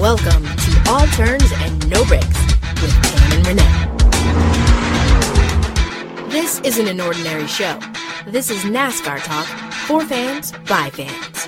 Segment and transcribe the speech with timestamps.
[0.00, 2.40] Welcome to All Turns and No Breaks
[2.80, 3.86] with Tam and Renee.
[6.30, 7.76] This isn't an ordinary show.
[8.24, 9.44] This is NASCAR talk
[9.88, 11.46] for fans by fans.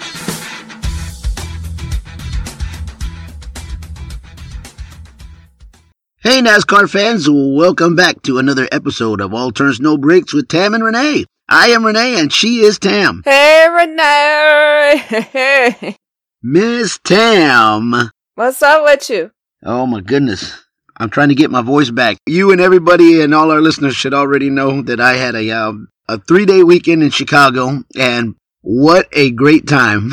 [6.18, 10.74] Hey, NASCAR fans, welcome back to another episode of All Turns No Breaks with Tam
[10.74, 11.24] and Renee.
[11.48, 13.22] I am Renee and she is Tam.
[13.24, 15.04] Hey, Renee.
[16.42, 18.10] Miss Tam.
[18.40, 19.32] What's up with you?
[19.66, 20.58] Oh my goodness.
[20.96, 22.16] I'm trying to get my voice back.
[22.24, 25.72] You and everybody and all our listeners should already know that I had a, uh,
[26.08, 30.12] a three day weekend in Chicago and what a great time.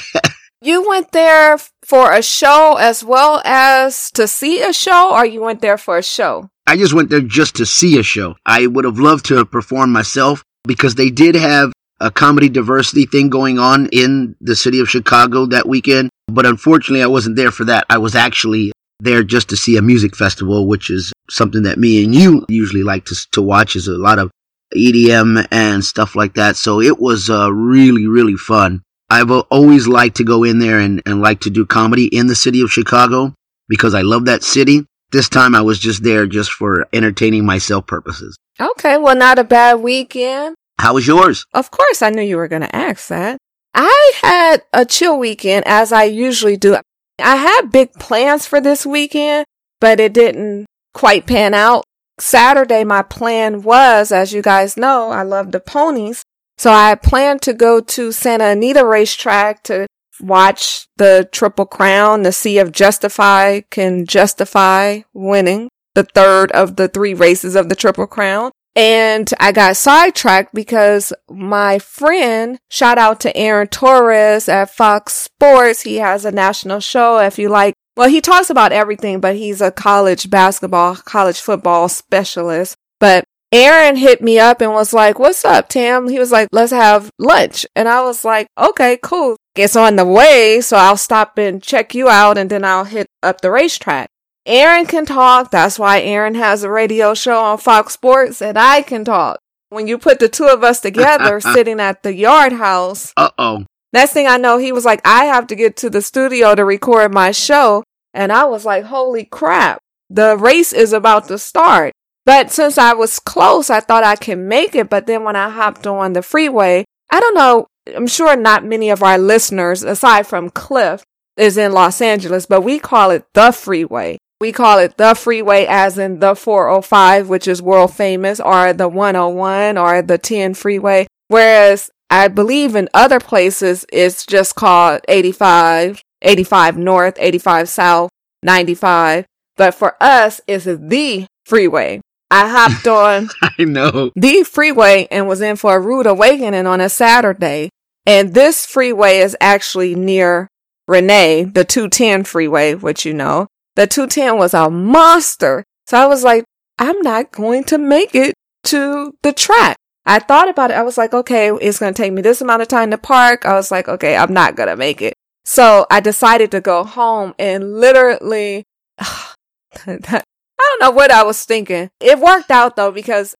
[0.62, 5.42] you went there for a show as well as to see a show, or you
[5.42, 6.48] went there for a show?
[6.66, 8.36] I just went there just to see a show.
[8.46, 13.04] I would have loved to have performed myself because they did have a comedy diversity
[13.04, 16.08] thing going on in the city of Chicago that weekend.
[16.28, 17.86] But unfortunately, I wasn't there for that.
[17.88, 22.04] I was actually there just to see a music festival, which is something that me
[22.04, 24.30] and you usually like to, to watch is a lot of
[24.76, 26.56] EDM and stuff like that.
[26.56, 28.82] So it was uh, really, really fun.
[29.10, 32.34] I've always liked to go in there and, and like to do comedy in the
[32.34, 33.34] city of Chicago
[33.68, 34.84] because I love that city.
[35.10, 38.36] This time I was just there just for entertaining myself purposes.
[38.60, 40.56] Okay, well, not a bad weekend.
[40.78, 41.46] How was yours?
[41.54, 43.38] Of course, I knew you were going to ask that.
[43.80, 46.78] I had a chill weekend as I usually do.
[47.20, 49.46] I had big plans for this weekend,
[49.80, 51.84] but it didn't quite pan out.
[52.18, 56.24] Saturday, my plan was, as you guys know, I love the ponies.
[56.56, 59.86] So I planned to go to Santa Anita racetrack to
[60.20, 66.88] watch the Triple Crown to see if Justify can justify winning the third of the
[66.88, 68.50] three races of the Triple Crown.
[68.78, 75.80] And I got sidetracked because my friend, shout out to Aaron Torres at Fox Sports.
[75.80, 77.18] He has a national show.
[77.18, 81.88] If you like, well, he talks about everything, but he's a college basketball, college football
[81.88, 82.76] specialist.
[83.00, 86.08] But Aaron hit me up and was like, what's up, Tam?
[86.08, 87.66] He was like, let's have lunch.
[87.74, 89.36] And I was like, okay, cool.
[89.56, 90.60] It's on the way.
[90.60, 94.08] So I'll stop and check you out and then I'll hit up the racetrack.
[94.48, 95.50] Aaron can talk.
[95.50, 99.38] That's why Aaron has a radio show on Fox Sports and I can talk.
[99.68, 103.12] When you put the two of us together sitting at the yard house.
[103.14, 103.66] Uh oh.
[103.92, 106.64] Next thing I know, he was like, I have to get to the studio to
[106.64, 107.84] record my show.
[108.14, 109.80] And I was like, holy crap.
[110.08, 111.92] The race is about to start.
[112.24, 114.88] But since I was close, I thought I could make it.
[114.88, 117.66] But then when I hopped on the freeway, I don't know.
[117.94, 121.04] I'm sure not many of our listeners, aside from Cliff,
[121.36, 124.18] is in Los Angeles, but we call it the freeway.
[124.40, 128.88] We call it the freeway as in the 405, which is world famous, or the
[128.88, 131.08] 101 or the 10 freeway.
[131.26, 138.10] Whereas I believe in other places, it's just called 85, 85 north, 85 south,
[138.42, 139.26] 95.
[139.56, 142.00] But for us, it's the freeway.
[142.30, 146.80] I hopped on I know the freeway and was in for a rude awakening on
[146.80, 147.70] a Saturday.
[148.06, 150.48] And this freeway is actually near
[150.86, 153.48] Renee, the 210 freeway, which you know.
[153.78, 155.62] The 210 was a monster.
[155.86, 156.44] So I was like,
[156.80, 158.34] I'm not going to make it
[158.64, 159.76] to the track.
[160.04, 160.76] I thought about it.
[160.76, 163.46] I was like, okay, it's going to take me this amount of time to park.
[163.46, 165.14] I was like, okay, I'm not going to make it.
[165.44, 168.64] So I decided to go home and literally,
[168.98, 171.88] I don't know what I was thinking.
[172.00, 173.36] It worked out though because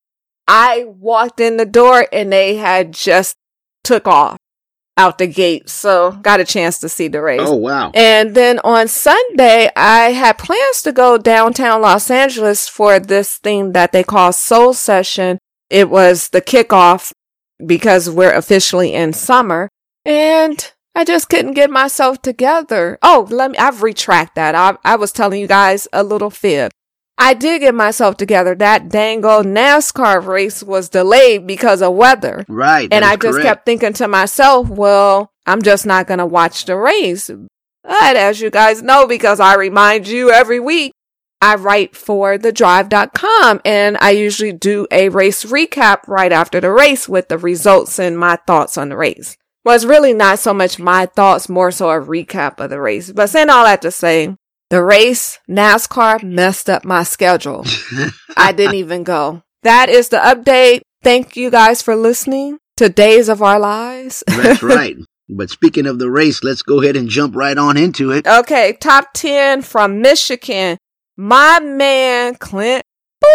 [0.47, 3.35] I walked in the door and they had just
[3.83, 4.39] took off
[4.99, 5.71] out the gate.
[5.71, 7.41] So got a chance to see the race.
[7.43, 7.91] Oh, wow.
[7.95, 13.73] And then on Sunday, I had plans to go downtown Los Angeles for this thing
[13.73, 15.39] that they call Soul Session.
[15.71, 17.13] It was the kickoff
[17.65, 19.69] because we're officially in summer
[20.05, 22.99] and I just couldn't get myself together.
[23.03, 24.55] Oh, let me, I've retract that.
[24.55, 26.73] I, I was telling you guys a little fib.
[27.19, 28.55] I did get myself together.
[28.55, 32.45] That dang old NASCAR race was delayed because of weather.
[32.49, 32.89] Right.
[32.93, 33.47] And I just correct.
[33.47, 37.29] kept thinking to myself, well, I'm just not going to watch the race.
[37.83, 40.93] But as you guys know, because I remind you every week,
[41.41, 47.09] I write for thedrive.com and I usually do a race recap right after the race
[47.09, 49.37] with the results and my thoughts on the race.
[49.65, 53.13] Well, it's really not so much my thoughts, more so a recap of the race.
[53.13, 54.37] But saying all that to say,
[54.71, 57.65] the race, NASCAR messed up my schedule.
[58.37, 59.43] I didn't even go.
[59.63, 60.83] That is the update.
[61.03, 64.23] Thank you guys for listening to Days of Our Lives.
[64.27, 64.97] That's right.
[65.29, 68.27] But speaking of the race, let's go ahead and jump right on into it.
[68.27, 70.79] Okay, top 10 from Michigan.
[71.17, 72.83] My man, Clint
[73.21, 73.29] Bowyer.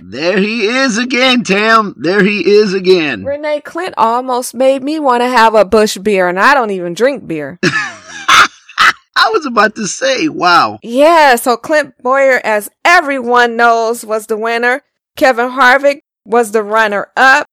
[0.00, 1.94] There he is again, Tam.
[1.98, 3.24] There he is again.
[3.24, 6.94] Renee Clint almost made me want to have a Busch beer, and I don't even
[6.94, 7.58] drink beer.
[9.16, 10.78] I was about to say, wow.
[10.82, 14.82] Yeah, so Clint Bowyer, as everyone knows, was the winner.
[15.16, 17.46] Kevin Harvick was the runner up.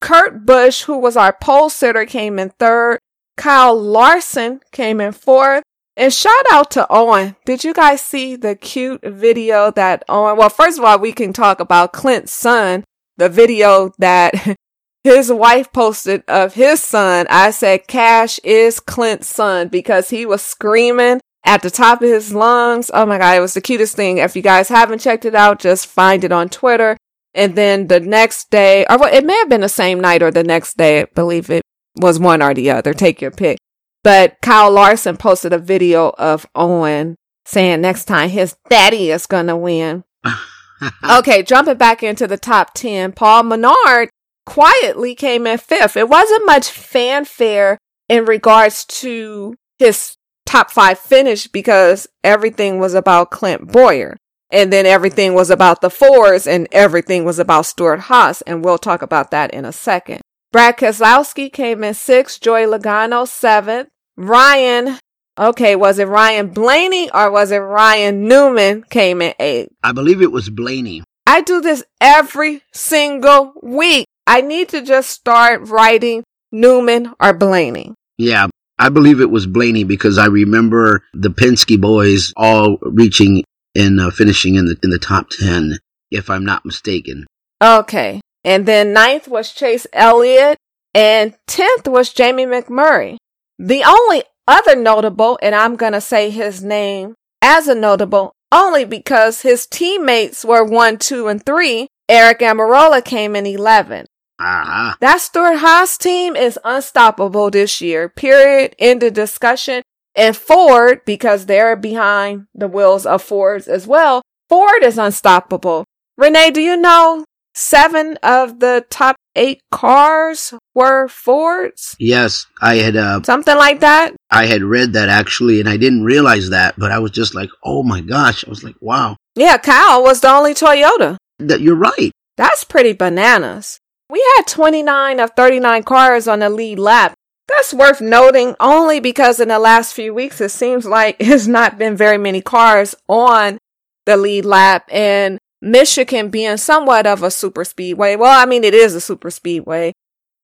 [0.00, 2.98] Kurt Busch, who was our pole sitter, came in third.
[3.36, 5.64] Kyle Larson came in fourth.
[5.96, 7.36] And shout out to Owen.
[7.44, 10.36] Did you guys see the cute video that Owen?
[10.36, 12.84] Well, first of all, we can talk about Clint's son,
[13.16, 14.34] the video that
[15.04, 17.26] his wife posted of his son.
[17.30, 22.34] I said, Cash is Clint's son because he was screaming at the top of his
[22.34, 22.90] lungs.
[22.92, 24.18] Oh my God, it was the cutest thing.
[24.18, 26.96] If you guys haven't checked it out, just find it on Twitter.
[27.34, 30.30] And then the next day, or well, it may have been the same night or
[30.30, 31.02] the next day.
[31.02, 31.62] I believe it
[31.96, 32.92] was one or the other.
[32.92, 33.58] Take your pick.
[34.02, 39.46] But Kyle Larson posted a video of Owen saying next time his daddy is going
[39.46, 40.04] to win.
[41.10, 44.08] okay, jumping back into the top 10, Paul Menard
[44.50, 45.96] quietly came in fifth.
[45.96, 53.30] It wasn't much fanfare in regards to his top five finish because everything was about
[53.30, 54.16] Clint Bowyer.
[54.50, 58.42] And then everything was about the fours and everything was about Stewart-Haas.
[58.42, 60.20] And we'll talk about that in a second.
[60.50, 62.40] Brad Keselowski came in sixth.
[62.40, 63.88] Joey Logano seventh.
[64.16, 64.98] Ryan,
[65.38, 69.70] okay, was it Ryan Blaney or was it Ryan Newman came in eighth?
[69.84, 71.04] I believe it was Blaney.
[71.24, 74.06] I do this every single week.
[74.30, 76.22] I need to just start writing
[76.52, 77.94] Newman or Blaney.
[78.16, 78.46] Yeah,
[78.78, 83.42] I believe it was Blaney because I remember the Penske boys all reaching
[83.74, 85.78] and uh, finishing in the in the top ten,
[86.12, 87.26] if I'm not mistaken.
[87.60, 90.58] Okay, and then ninth was Chase Elliott,
[90.94, 93.16] and tenth was Jamie McMurray.
[93.58, 99.42] The only other notable, and I'm gonna say his name as a notable only because
[99.42, 101.88] his teammates were one, two, and three.
[102.08, 104.06] Eric Almirola came in 11.
[104.40, 104.94] Uh-huh.
[105.00, 108.08] That Stewart-Haas team is unstoppable this year.
[108.08, 108.74] Period.
[108.78, 109.82] End of discussion.
[110.16, 115.84] And Ford, because they're behind the wheels of Fords as well, Ford is unstoppable.
[116.16, 121.94] Renee, do you know seven of the top eight cars were Fords?
[121.98, 124.14] Yes, I had uh, something like that.
[124.30, 127.50] I had read that actually, and I didn't realize that, but I was just like,
[127.64, 128.44] oh my gosh!
[128.44, 129.16] I was like, wow.
[129.36, 131.16] Yeah, Kyle was the only Toyota.
[131.38, 132.10] That you're right.
[132.36, 133.78] That's pretty bananas.
[134.10, 137.14] We had 29 of 39 cars on the lead lap.
[137.46, 141.78] That's worth noting only because in the last few weeks it seems like it's not
[141.78, 143.58] been very many cars on
[144.06, 148.16] the lead lap and Michigan being somewhat of a super speedway.
[148.16, 149.92] Well, I mean, it is a super speedway.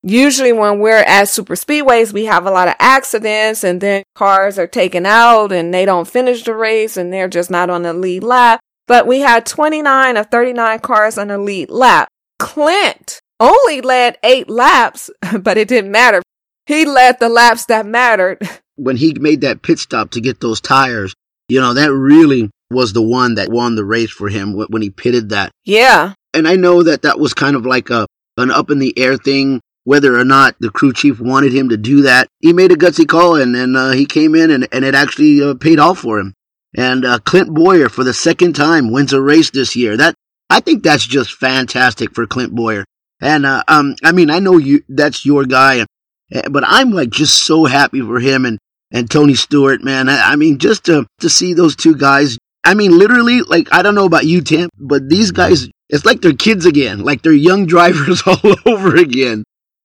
[0.02, 4.60] Usually when we're at super speedways, we have a lot of accidents and then cars
[4.60, 7.92] are taken out and they don't finish the race and they're just not on the
[7.92, 8.60] lead lap.
[8.86, 12.06] But we had 29 of 39 cars on the lead lap.
[12.38, 15.10] Clint only led eight laps,
[15.40, 16.22] but it didn't matter.
[16.66, 18.38] He led the laps that mattered.
[18.78, 21.14] When he made that pit stop to get those tires,
[21.48, 24.90] you know, that really was the one that won the race for him when he
[24.90, 25.50] pitted that.
[25.64, 26.12] Yeah.
[26.34, 28.06] And I know that that was kind of like a,
[28.36, 31.78] an up in the air thing, whether or not the crew chief wanted him to
[31.78, 32.28] do that.
[32.40, 35.42] He made a gutsy call and, and uh, he came in and, and it actually
[35.42, 36.34] uh, paid off for him.
[36.76, 39.96] And uh, Clint Bowyer, for the second time, wins a race this year.
[39.96, 40.14] That
[40.50, 42.84] I think that's just fantastic for Clint Bowyer.
[43.20, 45.84] And uh, um, I mean, I know you that's your guy,
[46.32, 48.58] eh, but I'm like just so happy for him and
[48.92, 50.08] and Tony Stewart, man.
[50.08, 52.38] I, I mean, just to to see those two guys.
[52.64, 56.20] I mean, literally, like I don't know about you, Tim, but these guys, it's like
[56.20, 59.44] they're kids again, like they're young drivers all over again.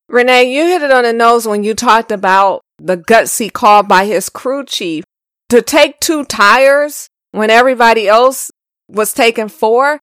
[0.10, 4.06] Renee, you hit it on the nose when you talked about the gutsy call by
[4.06, 5.06] his crew chief
[5.50, 8.52] to take two tires when everybody else
[8.90, 10.00] was taking four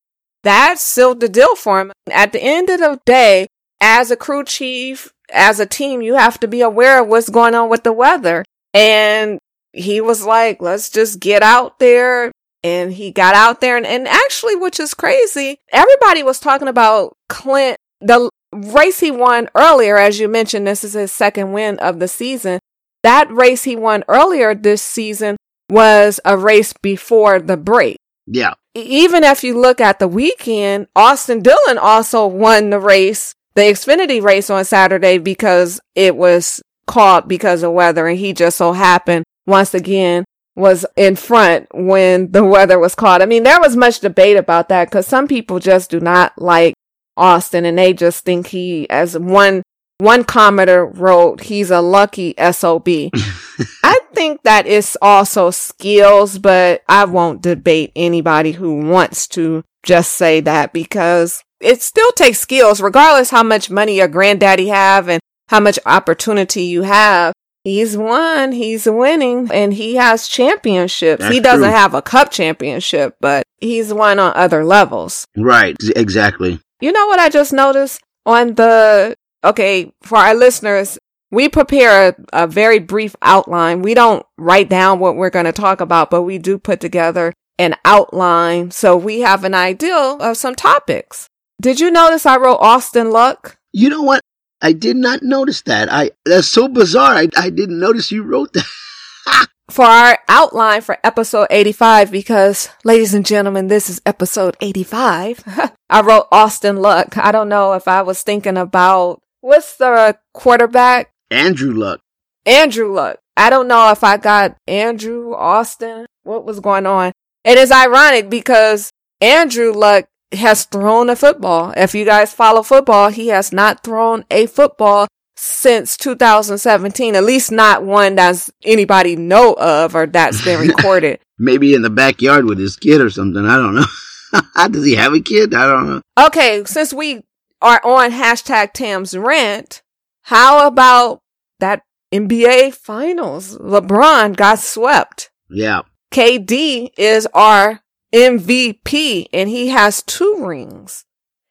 [0.49, 1.93] that sealed the deal for him.
[2.11, 3.47] At the end of the day,
[3.81, 7.55] as a crew chief, as a team, you have to be aware of what's going
[7.55, 8.45] on with the weather.
[8.73, 9.39] And
[9.73, 12.33] he was like, let's just get out there.
[12.65, 17.15] And he got out there and, and actually, which is crazy, everybody was talking about
[17.29, 22.01] Clint, the race he won earlier, as you mentioned, this is his second win of
[22.01, 22.59] the season.
[23.05, 25.37] That race he won earlier this season
[25.71, 27.99] was a race before the break.
[28.27, 28.55] Yeah
[28.87, 34.23] even if you look at the weekend, Austin Dillon also won the race, the Xfinity
[34.23, 39.25] race on Saturday because it was caught because of weather and he just so happened
[39.47, 40.25] once again
[40.57, 43.23] was in front when the weather was caught.
[43.23, 46.75] I mean, there was much debate about that because some people just do not like
[47.17, 49.63] Austin and they just think he, as one
[49.99, 52.89] one commenter wrote, he's a lucky SOB.
[53.83, 60.13] I think that is also skills, but I won't debate anybody who wants to just
[60.13, 65.21] say that because it still takes skills, regardless how much money your granddaddy have and
[65.49, 67.33] how much opportunity you have.
[67.65, 68.53] He's won.
[68.53, 71.23] He's winning and he has championships.
[71.23, 71.77] That's he doesn't true.
[71.77, 75.27] have a cup championship, but he's won on other levels.
[75.37, 75.77] Right.
[75.97, 76.61] Exactly.
[76.81, 80.99] You know what I just noticed on the, okay, for our listeners,
[81.31, 83.83] we prepare a, a very brief outline.
[83.83, 87.33] We don't write down what we're going to talk about, but we do put together
[87.59, 91.29] an outline so we have an idea of some topics.
[91.61, 93.59] Did you notice I wrote Austin Luck?
[93.73, 94.21] You know what?
[94.63, 95.93] I did not notice that.
[95.93, 97.15] I that's so bizarre.
[97.15, 99.49] I I didn't notice you wrote that.
[99.71, 105.45] for our outline for episode 85 because, ladies and gentlemen, this is episode 85.
[105.91, 107.17] I wrote Austin Luck.
[107.17, 111.13] I don't know if I was thinking about what's the quarterback?
[111.31, 112.01] Andrew Luck.
[112.47, 113.19] Andrew Luck.
[113.37, 116.07] I don't know if I got Andrew Austin.
[116.25, 117.13] What was going on?
[117.45, 118.91] It is ironic because
[119.21, 121.73] Andrew Luck has thrown a football.
[121.77, 127.53] If you guys follow football, he has not thrown a football since 2017, at least
[127.53, 131.21] not one that's anybody know of or that's been recorded.
[131.39, 133.45] Maybe in the backyard with his kid or something.
[133.47, 134.69] I don't know.
[134.69, 135.55] Does he have a kid?
[135.55, 136.03] I don't know.
[136.27, 137.23] okay, since we
[137.61, 139.83] are on hashtag Tam's rant,
[140.23, 141.21] how about
[141.61, 143.57] that NBA finals?
[143.59, 145.31] LeBron got swept.
[145.51, 145.83] Yeah.
[146.13, 147.81] KD is our
[148.15, 151.05] MVP and he has two rings.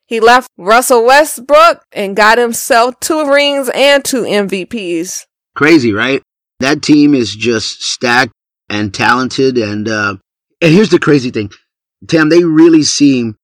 [0.05, 5.25] He left Russell Westbrook and got himself two rings and two MVPs.
[5.55, 6.21] Crazy, right?
[6.59, 8.31] That team is just stacked
[8.69, 10.15] and talented and uh
[10.61, 11.51] and here's the crazy thing.
[12.07, 13.35] Tam, they really seem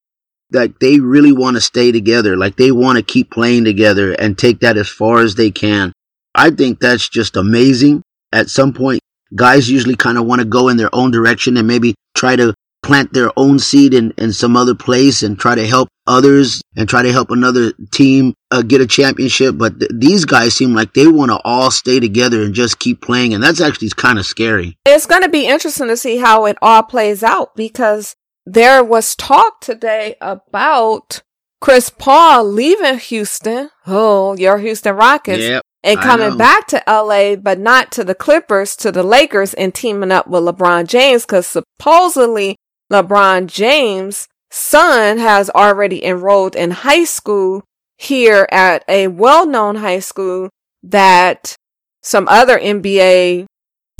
[0.53, 2.37] like they really want to stay together.
[2.37, 5.93] Like they want to keep playing together and take that as far as they can.
[6.35, 8.01] I think that's just amazing.
[8.31, 9.01] At some point,
[9.35, 12.53] guys usually kind of want to go in their own direction and maybe try to
[12.83, 16.89] plant their own seed in, in some other place and try to help others and
[16.89, 19.57] try to help another team uh, get a championship.
[19.57, 23.01] But th- these guys seem like they want to all stay together and just keep
[23.01, 23.33] playing.
[23.33, 24.77] And that's actually kind of scary.
[24.85, 29.15] It's going to be interesting to see how it all plays out because there was
[29.15, 31.21] talk today about
[31.61, 33.69] Chris Paul leaving Houston.
[33.87, 35.43] Oh, your Houston Rockets.
[35.43, 35.63] Yep.
[35.83, 40.11] and coming back to LA, but not to the Clippers, to the Lakers and teaming
[40.11, 42.57] up with LeBron James because supposedly
[42.91, 47.63] LeBron James' son has already enrolled in high school
[47.97, 50.49] here at a well-known high school
[50.83, 51.55] that
[52.01, 53.45] some other NBA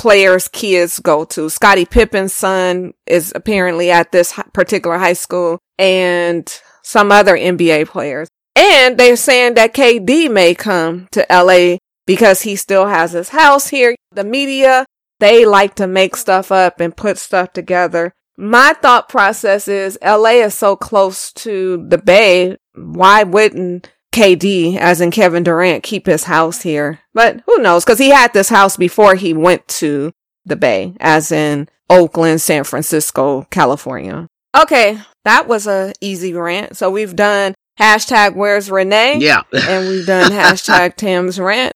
[0.03, 1.49] players' kids go to.
[1.49, 8.27] Scottie Pippen's son is apparently at this particular high school and some other NBA players.
[8.53, 13.69] And they're saying that KD may come to LA because he still has his house
[13.69, 13.95] here.
[14.11, 14.85] The media,
[15.21, 18.11] they like to make stuff up and put stuff together.
[18.35, 22.57] My thought process is LA is so close to the Bay.
[22.75, 26.99] Why wouldn't KD, as in Kevin Durant, keep his house here?
[27.13, 27.83] But who knows?
[27.83, 30.11] Cause he had this house before he went to
[30.45, 34.27] the Bay, as in Oakland, San Francisco, California.
[34.55, 34.99] Okay.
[35.25, 36.77] That was a easy rant.
[36.77, 39.17] So we've done hashtag where's Renee?
[39.19, 39.43] Yeah.
[39.51, 41.73] and we've done hashtag Tim's rant.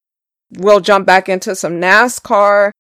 [0.52, 2.72] We'll jump back into some NASCAR.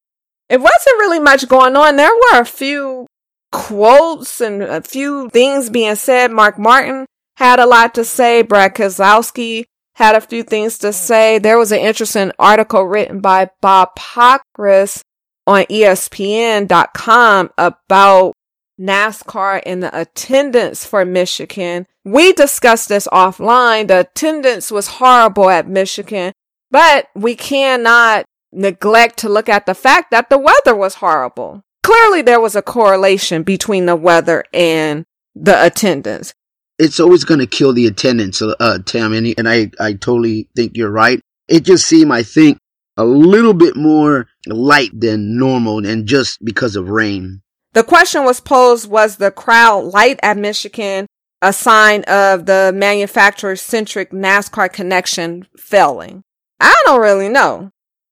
[0.50, 1.98] It wasn't really much going on.
[1.98, 3.08] There were a few
[3.52, 6.32] quotes and a few things being said.
[6.32, 7.06] Mark Martin
[7.38, 8.42] had a lot to say.
[8.42, 9.66] Brad Keselowski
[9.96, 11.38] had a few things to say.
[11.38, 15.02] There was an interesting article written by Bob Pockrass
[15.46, 18.34] on ESPN.com about
[18.80, 21.86] NASCAR and the attendance for Michigan.
[22.04, 23.88] We discussed this offline.
[23.88, 26.34] The attendance was horrible at Michigan,
[26.72, 31.62] but we cannot neglect to look at the fact that the weather was horrible.
[31.84, 36.34] Clearly there was a correlation between the weather and the attendance.
[36.80, 40.78] It's always going to kill the attendance, uh, Tam, and, and I, I totally think
[40.78, 41.20] you're right.
[41.48, 42.60] It just seemed, I think,
[42.98, 47.42] a little bit more light than normal, and just because of rain.
[47.74, 51.06] The question was posed was the crowd light at Michigan
[51.42, 56.24] a sign of the manufacturer centric NASCAR connection failing?
[56.60, 57.72] I don't really know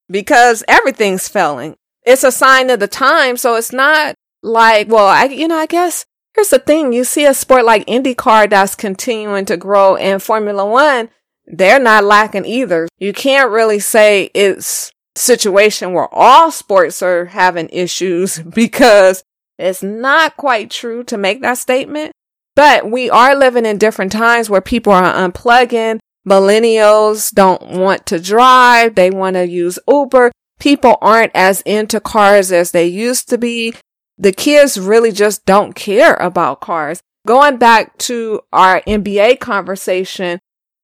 [0.09, 1.75] because everything's failing.
[2.05, 3.37] It's a sign of the time.
[3.37, 6.93] So it's not like, well, I, you know, I guess here's the thing.
[6.93, 11.09] You see a sport like IndyCar that's continuing to grow and Formula One,
[11.45, 12.87] they're not lacking either.
[12.99, 19.23] You can't really say it's situation where all sports are having issues because
[19.57, 22.11] it's not quite true to make that statement.
[22.55, 25.99] But we are living in different times where people are unplugging.
[26.27, 28.95] Millennials don't want to drive.
[28.95, 30.31] They want to use Uber.
[30.59, 33.73] People aren't as into cars as they used to be.
[34.17, 37.01] The kids really just don't care about cars.
[37.27, 40.39] Going back to our NBA conversation,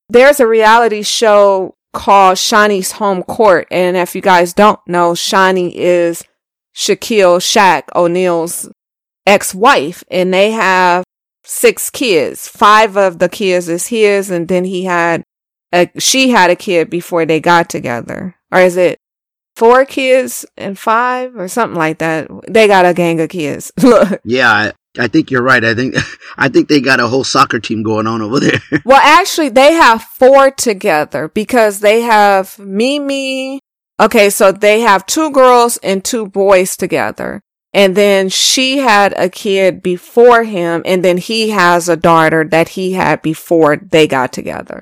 [0.09, 3.67] there's a reality show called Shaunie's Home Court.
[3.71, 6.23] And if you guys don't know, Shaunie is
[6.75, 8.69] Shaquille Shaq O'Neal's
[9.25, 11.03] ex-wife and they have
[11.43, 12.47] six kids.
[12.47, 15.23] Five of the kids is his and then he had
[15.73, 18.35] a, she had a kid before they got together.
[18.51, 18.97] Or is it
[19.61, 22.27] four kids and five or something like that?
[22.49, 23.71] They got a gang of kids.
[23.83, 24.19] Look.
[24.25, 25.63] Yeah, I, I think you're right.
[25.63, 25.95] I think
[26.37, 28.59] I think they got a whole soccer team going on over there.
[28.85, 33.59] well, actually, they have four together because they have Mimi.
[33.99, 37.39] Okay, so they have two girls and two boys together.
[37.71, 42.69] And then she had a kid before him, and then he has a daughter that
[42.69, 44.81] he had before they got together.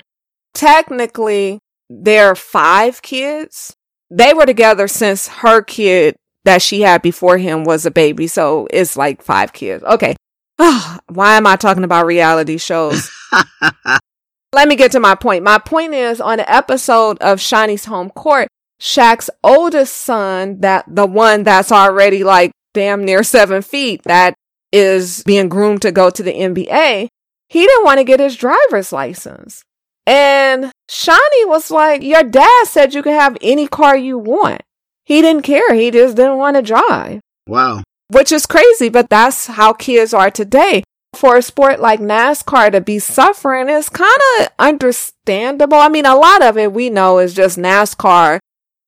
[0.54, 1.60] Technically,
[1.90, 3.76] there are five kids.
[4.10, 8.26] They were together since her kid that she had before him was a baby.
[8.26, 9.84] So it's like five kids.
[9.84, 10.16] Okay.
[10.58, 13.10] Ah, why am I talking about reality shows?
[14.52, 15.44] Let me get to my point.
[15.44, 18.48] My point is on an episode of Shaunie's Home Court,
[18.80, 24.34] Shaq's oldest son, that the one that's already like damn near seven feet, that
[24.72, 27.08] is being groomed to go to the NBA,
[27.48, 29.62] he didn't want to get his driver's license.
[30.06, 34.62] And Shaunie was like, Your dad said you could have any car you want.
[35.04, 35.74] He didn't care.
[35.74, 37.20] He just didn't want to drive.
[37.46, 37.82] Wow.
[38.08, 40.82] Which is crazy, but that's how kids are today.
[41.14, 45.78] For a sport like NASCAR to be suffering is kind of understandable.
[45.78, 48.38] I mean, a lot of it we know is just NASCAR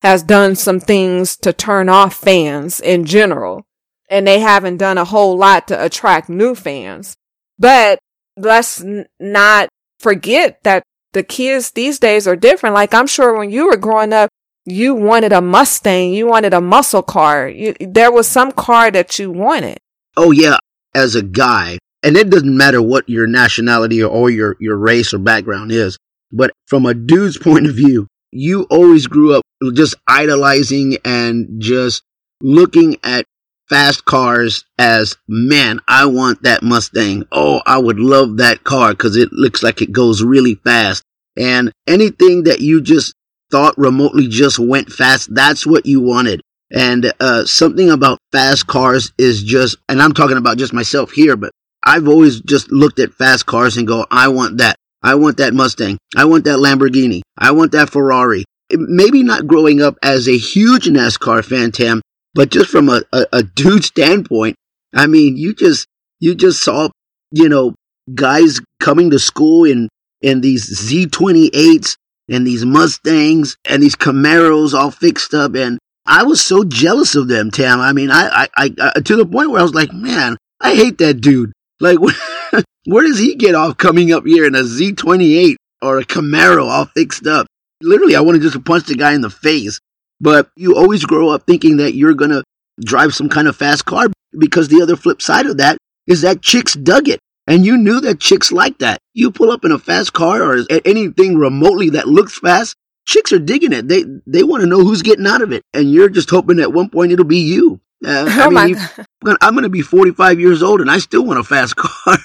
[0.03, 3.65] has done some things to turn off fans in general,
[4.09, 7.17] and they haven't done a whole lot to attract new fans.
[7.59, 7.99] But
[8.37, 12.75] let's n- not forget that the kids these days are different.
[12.75, 14.31] Like I'm sure when you were growing up,
[14.65, 17.49] you wanted a Mustang, you wanted a muscle car.
[17.49, 19.79] You, there was some car that you wanted.
[20.17, 20.59] Oh yeah,
[20.95, 25.19] as a guy, and it doesn't matter what your nationality or your your race or
[25.19, 25.97] background is,
[26.31, 29.43] but from a dude's point of view, you always grew up
[29.75, 32.03] just idolizing and just
[32.41, 33.25] looking at
[33.73, 37.25] fast cars as man, I want that Mustang.
[37.33, 41.03] Oh, I would love that car because it looks like it goes really fast.
[41.39, 43.15] And anything that you just
[43.51, 45.35] thought remotely just went fast.
[45.35, 46.43] That's what you wanted.
[46.71, 51.39] And uh, something about fast cars is just, and I'm talking about just myself here,
[51.39, 51.51] but
[51.83, 54.77] I've always just looked at fast cars and go, I want that.
[55.03, 55.97] I want that Mustang.
[56.15, 57.23] I want that Lamborghini.
[57.39, 58.45] I want that Ferrari.
[58.71, 62.03] Maybe not growing up as a huge NASCAR fan, Tam,
[62.35, 64.57] but just from a, a, a dude standpoint,
[64.95, 65.87] I mean, you just,
[66.21, 66.89] you just saw,
[67.31, 67.75] you know,
[68.15, 69.89] guys coming to school in,
[70.21, 71.97] in these Z28s
[72.29, 75.55] and these Mustangs and these Camaros all fixed up.
[75.55, 77.81] And I was so jealous of them, Tam.
[77.81, 80.99] I mean, I, I, I, to the point where I was like, man, I hate
[80.99, 81.53] that dude.
[81.81, 81.99] Like,
[82.87, 86.87] where does he get off coming up here in a Z28 or a Camaro all
[86.87, 87.47] fixed up?
[87.81, 89.81] Literally, I wanted to just punch the guy in the face.
[90.23, 92.45] But you always grow up thinking that you're going to
[92.81, 94.07] drive some kind of fast car
[94.39, 97.19] because the other flip side of that is that chicks dug it.
[97.49, 98.99] And you knew that chicks like that.
[99.15, 103.41] You pull up in a fast car or anything remotely that looks fast, chicks are
[103.41, 103.89] digging it.
[103.89, 106.73] They they want to know who's getting out of it, and you're just hoping at
[106.73, 107.81] one point it'll be you.
[108.05, 111.25] Uh, oh I mean, you, I'm going to be 45 years old, and I still
[111.25, 112.17] want a fast car.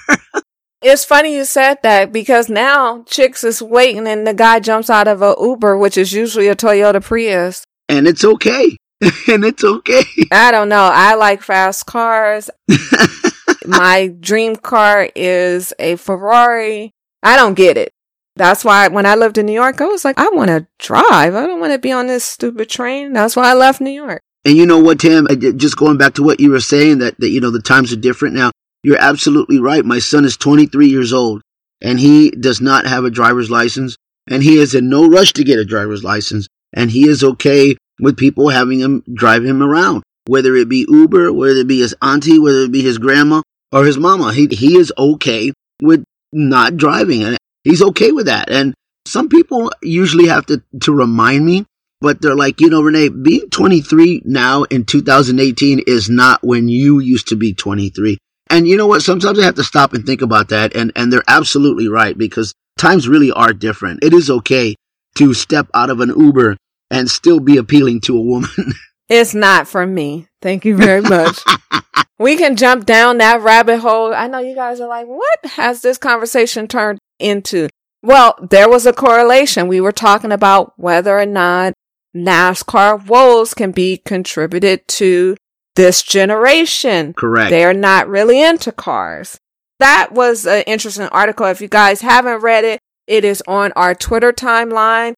[0.82, 5.08] it's funny you said that because now chicks is waiting, and the guy jumps out
[5.08, 8.76] of a Uber, which is usually a Toyota Prius, and it's okay.
[9.28, 10.04] and it's okay.
[10.32, 10.90] I don't know.
[10.92, 12.50] I like fast cars
[13.68, 16.92] my dream car is a Ferrari.
[17.22, 17.92] I don't get it.
[18.36, 21.34] That's why when I lived in New York, I was like, I want to drive.
[21.34, 23.12] I don't want to be on this stupid train.
[23.12, 24.22] That's why I left New York.
[24.44, 25.26] And you know what, Tim?
[25.28, 27.92] Uh, just going back to what you were saying, that, that you know the times
[27.92, 28.52] are different now.
[28.84, 29.84] You're absolutely right.
[29.84, 31.42] My son is 23 years old,
[31.82, 33.96] and he does not have a driver's license,
[34.30, 36.46] and he is in no rush to get a driver's license,
[36.78, 41.32] and he is okay with people having him drive him around, whether it be Uber,
[41.32, 44.32] whether it be his auntie, whether it be his grandma or his mama.
[44.32, 48.48] He, he is okay with not driving and he's okay with that.
[48.48, 48.74] And
[49.06, 51.66] some people usually have to, to remind me,
[52.00, 57.00] but they're like, you know, Renee, being 23 now in 2018 is not when you
[57.00, 58.18] used to be 23.
[58.50, 59.02] And you know what?
[59.02, 60.76] Sometimes I have to stop and think about that.
[60.76, 64.04] And, and they're absolutely right because times really are different.
[64.04, 64.76] It is okay
[65.16, 66.56] to step out of an Uber
[66.90, 68.50] and still be appealing to a woman.
[69.08, 70.28] It's not for me.
[70.42, 71.40] Thank you very much.
[72.18, 74.14] we can jump down that rabbit hole.
[74.14, 77.68] I know you guys are like, what has this conversation turned into?
[78.02, 79.66] Well, there was a correlation.
[79.66, 81.72] We were talking about whether or not
[82.14, 85.36] NASCAR woes can be contributed to
[85.74, 87.14] this generation.
[87.14, 87.50] Correct.
[87.50, 89.38] They're not really into cars.
[89.78, 91.46] That was an interesting article.
[91.46, 95.14] If you guys haven't read it, it is on our Twitter timeline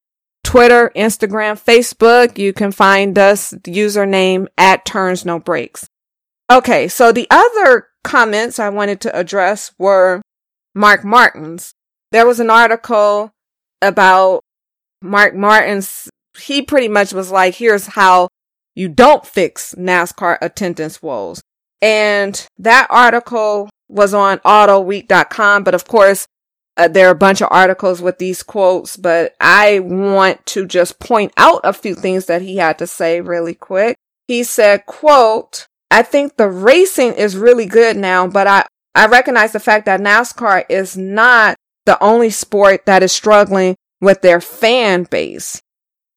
[0.50, 2.36] Twitter, Instagram, Facebook.
[2.36, 5.86] You can find us username at turns no breaks.
[6.50, 6.88] Okay.
[6.88, 10.20] So the other comments I wanted to address were
[10.74, 11.72] Mark Martin's.
[12.10, 13.30] There was an article
[13.80, 14.42] about
[15.00, 16.10] Mark Martin's.
[16.36, 18.26] He pretty much was like, here's how
[18.74, 21.40] you don't fix NASCAR attendance woes.
[21.80, 26.26] And that article was on autoweek.com, but of course,
[26.76, 30.98] uh, there are a bunch of articles with these quotes, but I want to just
[30.98, 33.96] point out a few things that he had to say really quick.
[34.28, 39.52] He said, quote, I think the racing is really good now, but I, I recognize
[39.52, 45.04] the fact that NASCAR is not the only sport that is struggling with their fan
[45.04, 45.60] base.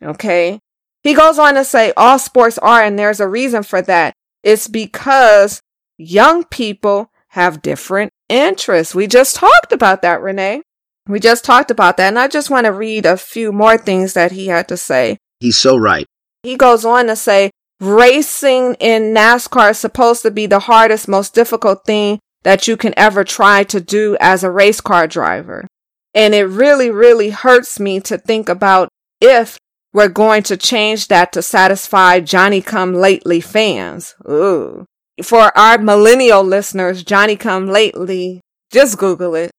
[0.04, 0.60] Okay.
[1.02, 4.14] He goes on to say all sports are, and there's a reason for that.
[4.44, 5.62] It's because
[5.98, 8.96] young people have different interests.
[8.96, 10.62] We just talked about that, Renee.
[11.08, 12.08] We just talked about that.
[12.08, 15.18] And I just want to read a few more things that he had to say.
[15.40, 16.06] He's so right.
[16.44, 21.34] He goes on to say, racing in NASCAR is supposed to be the hardest, most
[21.34, 25.68] difficult thing that you can ever try to do as a race car driver.
[26.14, 29.58] And it really, really hurts me to think about if
[29.94, 34.16] we're going to change that to satisfy Johnny come lately fans.
[34.30, 34.86] Ooh.
[35.22, 39.52] For our millennial listeners, Johnny come lately, just Google it.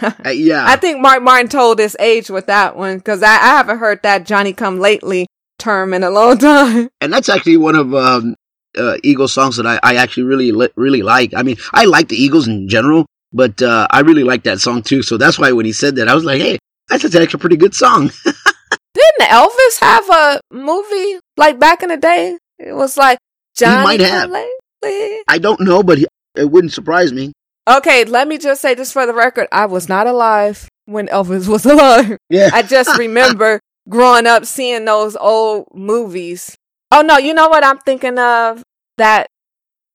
[0.00, 0.64] Uh, yeah.
[0.66, 4.02] I think Mark Martin told his age with that one because I, I haven't heard
[4.04, 5.26] that Johnny come lately
[5.58, 6.88] term in a long time.
[7.00, 8.34] and that's actually one of um,
[8.78, 11.34] uh, Eagles songs that I, I actually really li- really like.
[11.34, 14.82] I mean, I like the Eagles in general, but uh, I really like that song
[14.82, 15.02] too.
[15.02, 17.56] So that's why when he said that, I was like, hey, that's actually a pretty
[17.56, 18.10] good song.
[18.24, 22.38] Didn't Elvis have a movie like back in the day?
[22.58, 23.18] It was like
[23.56, 24.22] Johnny might have.
[24.22, 24.52] come lately.
[24.84, 27.32] I don't know, but he, it wouldn't surprise me.
[27.68, 29.46] Okay, let me just say this for the record.
[29.52, 32.16] I was not alive when Elvis was alive.
[32.28, 32.50] Yeah.
[32.52, 36.56] I just remember growing up seeing those old movies.
[36.90, 38.62] Oh no, you know what I'm thinking of?
[38.98, 39.26] That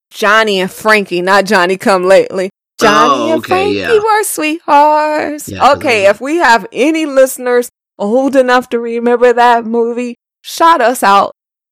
[0.09, 2.49] Johnny and Frankie, not Johnny come lately.
[2.79, 3.93] Johnny Oh, and Frankie yeah.
[3.93, 5.49] were sweethearts.
[5.49, 7.69] Yeah, okay, if we have any listeners
[7.99, 11.31] old enough to remember that movie, shout us out.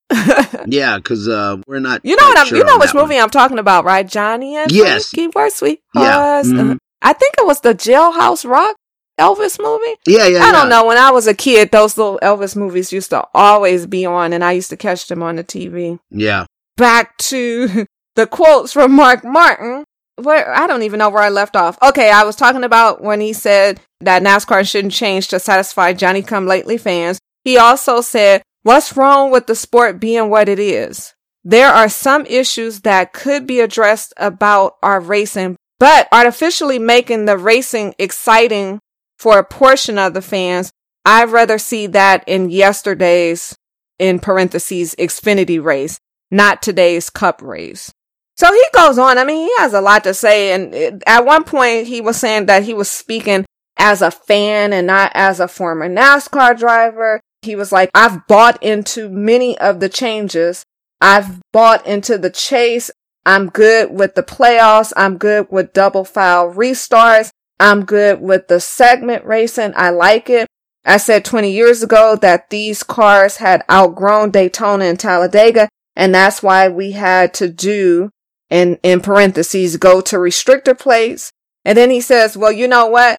[0.67, 2.01] yeah, because uh, we're not.
[2.03, 3.05] You know what I'm sure you know which that one.
[3.05, 4.07] movie I'm talking about, right?
[4.07, 5.09] Johnny and Yes.
[5.09, 5.83] Frankie were sweethearts.
[5.95, 6.17] Yeah.
[6.19, 6.77] Uh, Mhm.
[7.01, 8.75] I think it was the Jailhouse Rock
[9.19, 9.95] Elvis movie.
[10.07, 10.43] Yeah, yeah.
[10.43, 10.77] I don't yeah.
[10.81, 10.85] know.
[10.85, 14.43] When I was a kid, those little Elvis movies used to always be on, and
[14.43, 15.99] I used to catch them on the TV.
[16.11, 16.45] Yeah.
[16.77, 19.83] Back to the quotes from Mark Martin.
[20.17, 21.77] Where I don't even know where I left off.
[21.83, 26.21] Okay, I was talking about when he said that NASCAR shouldn't change to satisfy Johnny
[26.21, 27.19] Come Lately fans.
[27.43, 31.13] He also said, "What's wrong with the sport being what it is?
[31.43, 37.37] There are some issues that could be addressed about our racing, but artificially making the
[37.37, 38.79] racing exciting
[39.19, 40.71] for a portion of the fans,
[41.05, 43.55] I'd rather see that in yesterday's,
[43.99, 45.99] in parentheses, Xfinity race,
[46.31, 47.93] not today's cup race.
[48.35, 49.19] So he goes on.
[49.19, 50.53] I mean, he has a lot to say.
[50.53, 53.45] And at one point, he was saying that he was speaking
[53.77, 57.21] as a fan and not as a former NASCAR driver.
[57.45, 60.65] He was like, I've bought into many of the changes.
[60.99, 62.91] I've bought into the chase.
[63.25, 64.93] I'm good with the playoffs.
[64.95, 67.29] I'm good with double file restarts.
[67.59, 69.73] I'm good with the segment racing.
[69.75, 70.47] I like it.
[70.85, 76.43] I said 20 years ago that these cars had outgrown Daytona and Talladega, and that's
[76.43, 78.11] why we had to do,
[78.51, 81.31] and in parentheses, go to restrictor plates.
[81.63, 83.17] And then he says, well, you know what?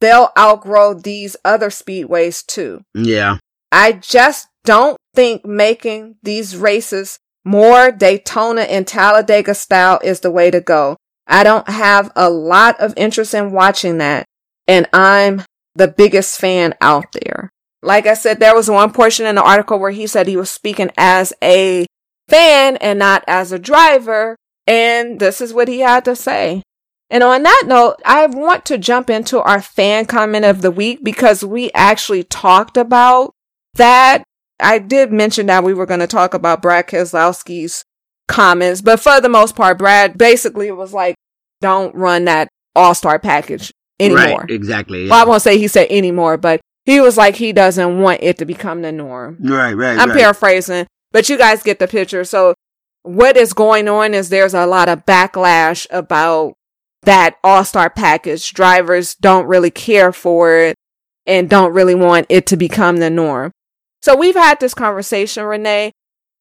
[0.00, 2.82] They'll outgrow these other speedways too.
[2.94, 3.38] Yeah.
[3.70, 10.50] I just don't think making these races more Daytona and Talladega style is the way
[10.50, 10.96] to go.
[11.26, 14.26] I don't have a lot of interest in watching that.
[14.66, 15.42] And I'm
[15.74, 17.50] the biggest fan out there.
[17.82, 20.50] Like I said, there was one portion in the article where he said he was
[20.50, 21.86] speaking as a
[22.28, 24.36] fan and not as a driver.
[24.66, 26.62] And this is what he had to say.
[27.10, 31.02] And on that note, I want to jump into our fan comment of the week
[31.02, 33.32] because we actually talked about
[33.74, 34.24] that.
[34.60, 37.84] I did mention that we were going to talk about Brad Keselowski's
[38.26, 41.14] comments, but for the most part, Brad basically was like,
[41.60, 44.40] don't run that all star package anymore.
[44.40, 44.50] Right.
[44.50, 45.04] Exactly.
[45.04, 45.10] Yeah.
[45.10, 48.38] Well, I won't say he said anymore, but he was like, he doesn't want it
[48.38, 49.38] to become the norm.
[49.40, 49.74] right.
[49.74, 49.98] Right.
[49.98, 50.18] I'm right.
[50.18, 52.24] paraphrasing, but you guys get the picture.
[52.24, 52.54] So
[53.02, 56.54] what is going on is there's a lot of backlash about
[57.02, 58.52] that all-star package.
[58.52, 60.76] Drivers don't really care for it
[61.26, 63.52] and don't really want it to become the norm.
[64.02, 65.92] So we've had this conversation, Renee.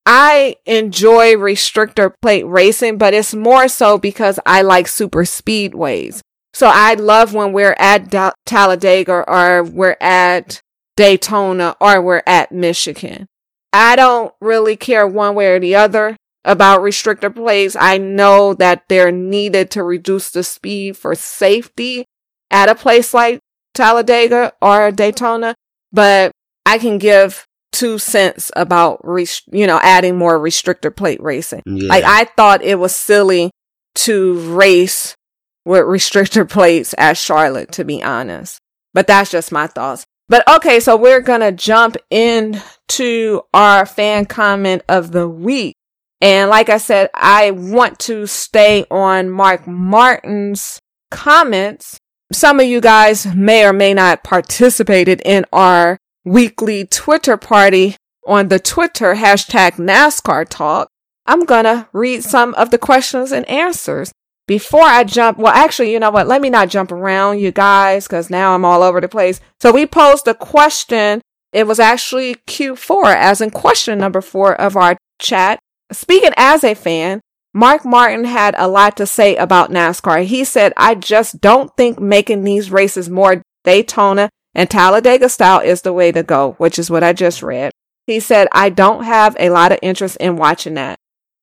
[0.06, 6.22] I enjoy restrictor plate racing, but it's more so because I like super speedways.
[6.54, 10.62] So I love when we're at Da- Talladega or we're at
[10.96, 13.28] Daytona or we're at Michigan.
[13.74, 16.16] I don't really care one way or the other
[16.46, 17.76] about restrictor plates.
[17.78, 22.06] I know that they're needed to reduce the speed for safety
[22.50, 23.40] at a place like
[23.74, 25.54] Talladega or Daytona,
[25.92, 26.32] but
[26.66, 27.46] I can give
[27.78, 31.62] two cents about, rest- you know, adding more restrictor plate racing.
[31.66, 31.90] Yeah.
[31.90, 33.52] Like I thought it was silly
[33.96, 35.16] to race
[35.64, 38.60] with restrictor plates at Charlotte, to be honest.
[38.94, 40.06] But that's just my thoughts.
[40.28, 45.76] But okay, so we're gonna jump into our fan comment of the week.
[46.20, 50.80] And like I said, I want to stay on Mark Martin's
[51.12, 52.00] comments.
[52.34, 57.96] Some of you guys may or may not participated in our weekly Twitter party
[58.28, 60.90] on the Twitter hashtag NASCAR talk.
[61.26, 64.12] I'm gonna read some of the questions and answers
[64.48, 65.38] before I jump.
[65.38, 66.28] Well, actually, you know what?
[66.28, 69.40] Let me not jump around you guys because now I'm all over the place.
[69.62, 71.22] So we posed a question.
[71.54, 75.60] It was actually Q4 as in question number four of our chat.
[75.92, 77.22] Speaking as a fan,
[77.54, 80.26] Mark Martin had a lot to say about NASCAR.
[80.26, 85.84] He said, I just don't think making these races more Daytona and Talladega style is
[85.84, 87.72] the way to go, which is what I just read.
[88.08, 90.98] He said, I don't have a lot of interest in watching that.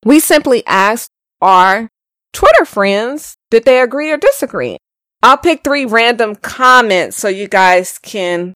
[0.05, 1.89] We simply asked our
[2.33, 4.79] Twitter friends, did they agree or disagree?
[5.23, 8.53] I'll pick three random comments so you guys can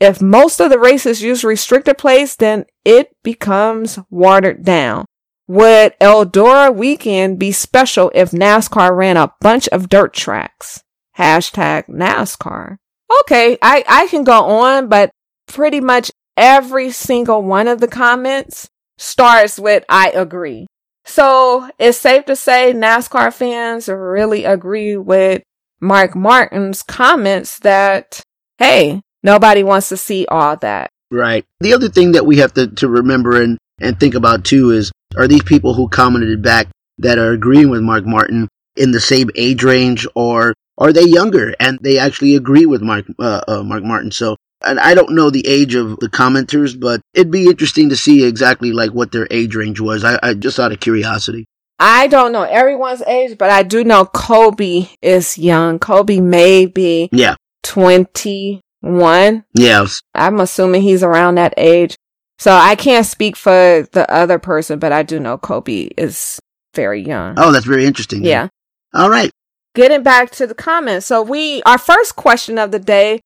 [0.00, 5.06] If most of the races use restricted plates, then it becomes watered down.
[5.48, 10.82] Would Eldora weekend be special if NASCAR ran a bunch of dirt tracks?
[11.16, 12.76] Hashtag NASCAR.
[13.20, 15.10] Okay, I, I can go on, but
[15.46, 20.66] pretty much every single one of the comments starts with I agree.
[21.04, 25.42] So it's safe to say NASCAR fans really agree with
[25.80, 28.20] Mark Martin's comments that,
[28.58, 30.90] hey, nobody wants to see all that.
[31.10, 31.44] Right.
[31.60, 34.90] The other thing that we have to, to remember and, and think about too is
[35.16, 39.30] are these people who commented back that are agreeing with Mark Martin in the same
[39.36, 43.82] age range or are they younger and they actually agree with Mark uh, uh, Mark
[43.82, 44.10] Martin?
[44.10, 47.96] So and I don't know the age of the commenters, but it'd be interesting to
[47.96, 50.04] see exactly like what their age range was.
[50.04, 51.46] I, I just out of curiosity.
[51.78, 55.78] I don't know everyone's age, but I do know Kobe is young.
[55.78, 57.34] Kobe may be Yeah.
[57.64, 59.44] 21.
[59.54, 59.86] Yeah.
[60.14, 61.96] I'm assuming he's around that age.
[62.38, 66.38] So I can't speak for the other person, but I do know Kobe is
[66.74, 67.34] very young.
[67.38, 68.24] Oh, that's very interesting.
[68.24, 68.48] yeah.
[68.94, 69.30] All right.
[69.74, 71.06] Getting back to the comments.
[71.06, 73.20] So we, our first question of the day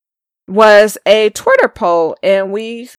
[0.47, 2.89] was a Twitter poll and we,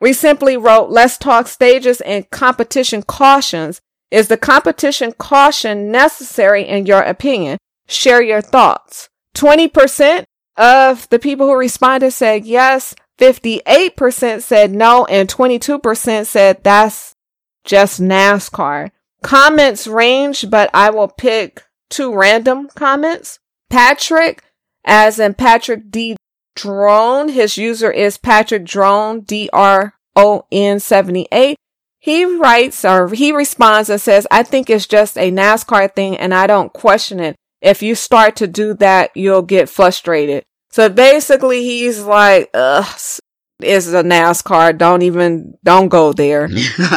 [0.00, 3.80] we simply wrote, let's talk stages and competition cautions.
[4.12, 7.56] Is the competition caution necessary in your opinion?
[7.88, 9.08] Share your thoughts.
[9.34, 10.24] 20%
[10.58, 12.94] of the people who responded said yes.
[13.18, 17.14] 58% said no and 22% said that's
[17.64, 18.90] just NASCAR.
[19.22, 23.38] Comments range, but I will pick two random comments.
[23.70, 24.44] Patrick,
[24.84, 26.16] as in Patrick D.
[26.54, 31.56] Drone, his user is Patrick Drone, D-R-O-N 78.
[32.02, 36.34] He writes or he responds and says, I think it's just a NASCAR thing and
[36.34, 37.36] I don't question it.
[37.60, 40.42] If you start to do that, you'll get frustrated.
[40.72, 42.84] So basically he's like, ugh,
[43.60, 44.76] it's a NASCAR.
[44.76, 46.48] Don't even, don't go there.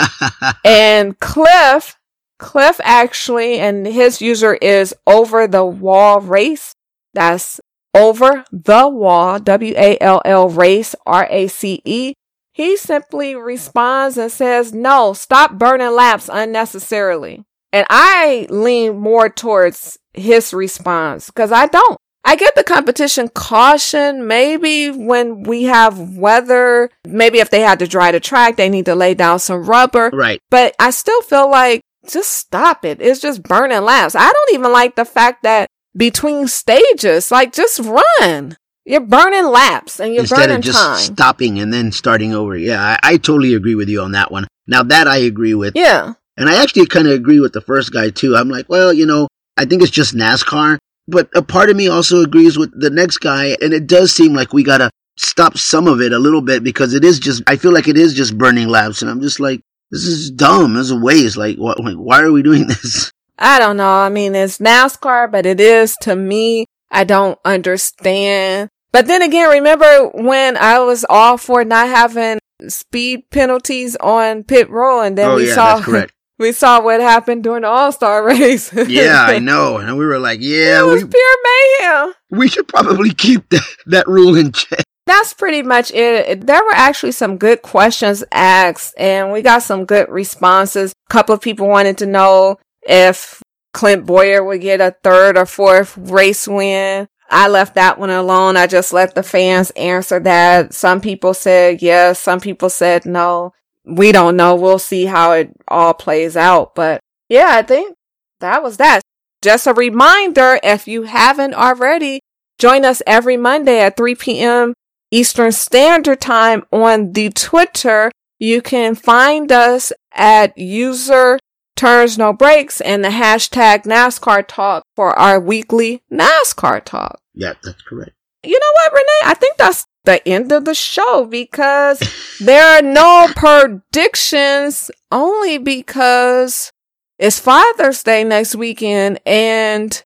[0.65, 1.99] and Cliff,
[2.39, 6.73] Cliff actually, and his user is over the wall race.
[7.13, 7.61] That's
[7.93, 12.15] over the wall, W-A-L-L race, R-A-C-E.
[12.55, 17.43] He simply responds and says, no, stop burning laps unnecessarily.
[17.73, 21.97] And I lean more towards his response because I don't.
[22.23, 24.25] I get the competition caution.
[24.25, 28.85] Maybe when we have weather, maybe if they had to dry the track, they need
[28.85, 30.09] to lay down some rubber.
[30.13, 30.39] right.
[30.49, 33.01] But I still feel like just stop it.
[33.01, 34.15] It's just burning laps.
[34.15, 38.55] I don't even like the fact that between stages, like just run.
[38.85, 40.97] You're burning laps and you're instead burning of just time.
[40.97, 42.55] stopping and then starting over.
[42.55, 44.47] Yeah, I, I totally agree with you on that one.
[44.67, 45.73] Now that I agree with.
[45.75, 46.13] Yeah.
[46.37, 48.35] And I actually kind of agree with the first guy too.
[48.35, 51.87] I'm like, well, you know, I think it's just NASCAR, but a part of me
[51.87, 53.55] also agrees with the next guy.
[53.61, 56.63] And it does seem like we got to stop some of it a little bit
[56.63, 59.01] because it is just, I feel like it is just burning laps.
[59.01, 60.73] And I'm just like, this is dumb.
[60.73, 61.37] This is a waste.
[61.37, 63.11] Like, what, like, why are we doing this?
[63.39, 63.89] I don't know.
[63.89, 68.69] I mean, it's NASCAR, but it is to me, I don't understand.
[68.95, 74.69] But then again, remember when I was all for not having speed penalties on pit
[74.69, 76.13] row and then oh, we yeah, saw, that's correct.
[76.39, 78.71] we saw what happened during the All-Star race.
[78.87, 79.79] yeah, I know.
[79.79, 82.13] And we were like, yeah, it was we, pure mayhem.
[82.29, 84.85] we should probably keep that, that rule in check.
[85.05, 86.47] That's pretty much it.
[86.47, 90.93] There were actually some good questions asked and we got some good responses.
[91.09, 95.45] A couple of people wanted to know if Clint Bowyer would get a third or
[95.45, 97.09] fourth race win.
[97.29, 98.57] I left that one alone.
[98.57, 100.73] I just let the fans answer that.
[100.73, 102.19] Some people said yes.
[102.19, 103.53] Some people said no.
[103.83, 104.55] We don't know.
[104.55, 106.75] We'll see how it all plays out.
[106.75, 107.95] But yeah, I think
[108.39, 109.01] that was that.
[109.41, 112.21] Just a reminder, if you haven't already,
[112.57, 114.73] join us every Monday at 3 p.m.
[115.11, 118.11] Eastern Standard Time on the Twitter.
[118.39, 121.39] You can find us at user
[121.75, 127.19] turns no breaks and the hashtag NASCAR talk for our weekly NASCAR talk.
[127.33, 128.11] Yeah, that's correct.
[128.43, 129.31] You know what, Renee?
[129.31, 131.99] I think that's the end of the show because
[132.39, 136.71] there are no predictions only because
[137.17, 140.03] it's Father's Day next weekend and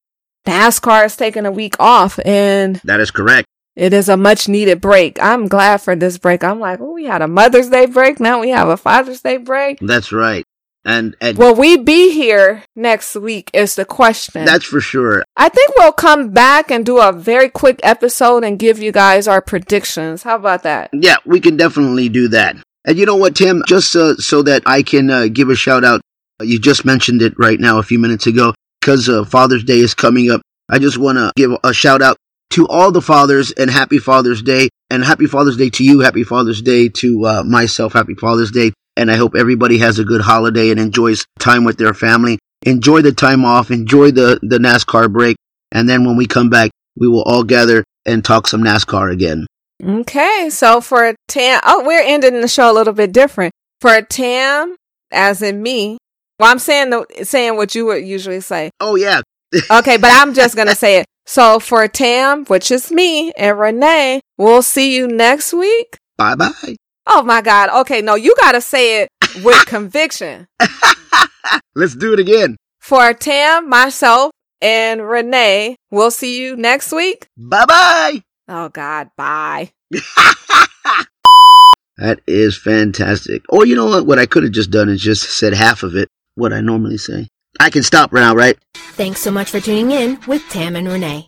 [0.48, 3.48] NASCAR is taking a week off and That is correct.
[3.76, 5.22] it is a much needed break.
[5.22, 6.44] I'm glad for this break.
[6.44, 8.20] I'm like, oh, we had a Mother's Day break.
[8.20, 9.80] Now we have a Father's Day break.
[9.82, 10.46] That's right.
[10.86, 14.46] And, and Will we be here next week is the question.
[14.46, 15.24] that's for sure.
[15.36, 19.28] I think we'll come back and do a very quick episode and give you guys
[19.28, 20.24] our predictions.
[20.24, 20.90] How about that?
[20.94, 22.56] Yeah, we can definitely do that.
[22.86, 23.62] And you know what, Tim?
[23.68, 26.02] Just uh, so that I can uh, give a shout out,
[26.42, 29.94] you just mentioned it right now a few minutes ago, because uh, Father's Day is
[29.94, 30.42] coming up.
[30.70, 32.16] I just want to give a shout out
[32.52, 34.70] to all the fathers and happy Father's Day.
[34.90, 36.00] And happy Father's Day to you.
[36.00, 37.94] Happy Father's Day to uh, myself.
[37.94, 38.74] Happy Father's Day.
[38.98, 42.40] And I hope everybody has a good holiday and enjoys time with their family.
[42.66, 43.72] Enjoy the time off.
[43.72, 45.38] Enjoy the, the NASCAR break.
[45.72, 49.46] And then when we come back, we will all gather and talk some NASCAR again.
[49.82, 53.54] Okay, so for Tam, oh, we're ending the show a little bit different.
[53.80, 54.76] For Tam,
[55.12, 55.98] as in me,
[56.40, 58.72] well, I'm saying the, saying what you would usually say.
[58.82, 59.22] Oh, yeah.
[59.72, 61.06] Okay, but I'm just gonna say it.
[61.30, 65.96] So for Tam, which is me, and Renee, we'll see you next week.
[66.18, 66.76] Bye bye.
[67.06, 67.70] Oh my God.
[67.82, 69.10] Okay, no, you gotta say it
[69.44, 70.48] with conviction.
[71.76, 72.56] Let's do it again.
[72.80, 77.28] For Tam, myself, and Renee, we'll see you next week.
[77.38, 78.24] Bye bye.
[78.48, 79.70] Oh God, bye.
[81.98, 83.44] That is fantastic.
[83.50, 84.08] Or you know what?
[84.08, 86.98] What I could have just done is just said half of it, what I normally
[86.98, 87.28] say.
[87.60, 88.58] I can stop right now, right?
[88.74, 91.28] Thanks so much for tuning in with Tam and Renee.